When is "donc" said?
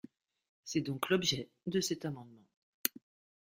0.81-1.09